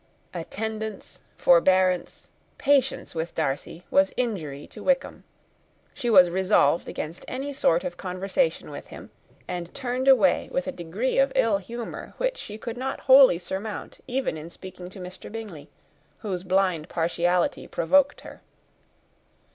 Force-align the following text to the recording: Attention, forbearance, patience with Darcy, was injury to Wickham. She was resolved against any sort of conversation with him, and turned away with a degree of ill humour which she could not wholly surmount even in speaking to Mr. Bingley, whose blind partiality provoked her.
Attention, 0.33 0.99
forbearance, 1.37 2.31
patience 2.57 3.13
with 3.13 3.35
Darcy, 3.35 3.85
was 3.91 4.15
injury 4.17 4.65
to 4.65 4.81
Wickham. 4.81 5.23
She 5.93 6.09
was 6.09 6.31
resolved 6.31 6.89
against 6.89 7.23
any 7.27 7.53
sort 7.53 7.83
of 7.83 7.97
conversation 7.97 8.71
with 8.71 8.87
him, 8.87 9.11
and 9.47 9.71
turned 9.75 10.07
away 10.07 10.49
with 10.51 10.65
a 10.67 10.71
degree 10.71 11.19
of 11.19 11.31
ill 11.35 11.59
humour 11.59 12.15
which 12.17 12.37
she 12.37 12.57
could 12.57 12.77
not 12.77 13.01
wholly 13.01 13.37
surmount 13.37 13.99
even 14.07 14.37
in 14.37 14.49
speaking 14.49 14.89
to 14.89 14.99
Mr. 14.99 15.31
Bingley, 15.31 15.69
whose 16.17 16.41
blind 16.43 16.89
partiality 16.89 17.67
provoked 17.67 18.21
her. 18.21 18.41